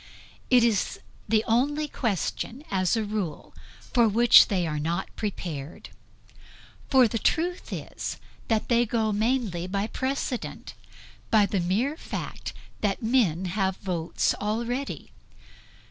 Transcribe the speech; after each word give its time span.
It 0.49 0.63
is 0.63 0.99
the 1.29 1.43
only 1.45 1.87
question, 1.87 2.63
as 2.71 2.97
a 2.97 3.03
rule, 3.03 3.53
for 3.93 4.07
which 4.09 4.47
they 4.47 4.65
are 4.65 4.79
not 4.79 5.15
prepared. 5.15 5.89
For 6.89 7.07
the 7.07 7.19
truth 7.19 7.71
is 7.71 8.17
that 8.47 8.67
they 8.67 8.83
go 8.87 9.11
mainly 9.11 9.67
by 9.67 9.85
precedent; 9.85 10.73
by 11.29 11.45
the 11.45 11.59
mere 11.59 11.95
fact 11.97 12.51
that 12.79 13.03
men 13.03 13.45
have 13.45 13.77
votes 13.77 14.33
already. 14.33 15.11